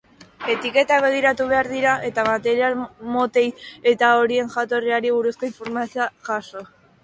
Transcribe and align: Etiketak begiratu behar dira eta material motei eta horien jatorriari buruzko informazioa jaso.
Etiketak 0.51 1.03
begiratu 1.03 1.45
behar 1.51 1.69
dira 1.73 1.91
eta 2.07 2.23
material 2.29 2.79
motei 3.17 3.45
eta 3.95 4.11
horien 4.25 4.53
jatorriari 4.57 5.15
buruzko 5.21 5.51
informazioa 5.55 6.13
jaso. 6.33 6.69